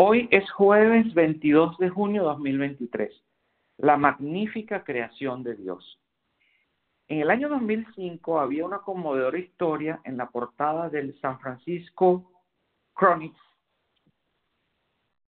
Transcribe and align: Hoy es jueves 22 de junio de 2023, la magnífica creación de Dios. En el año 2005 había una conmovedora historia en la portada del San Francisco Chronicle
Hoy 0.00 0.28
es 0.30 0.48
jueves 0.52 1.12
22 1.12 1.76
de 1.78 1.88
junio 1.88 2.22
de 2.22 2.28
2023, 2.28 3.12
la 3.78 3.96
magnífica 3.96 4.84
creación 4.84 5.42
de 5.42 5.56
Dios. 5.56 5.98
En 7.08 7.18
el 7.18 7.30
año 7.32 7.48
2005 7.48 8.38
había 8.38 8.64
una 8.64 8.78
conmovedora 8.78 9.40
historia 9.40 10.00
en 10.04 10.16
la 10.16 10.30
portada 10.30 10.88
del 10.88 11.18
San 11.18 11.40
Francisco 11.40 12.30
Chronicle 12.94 13.42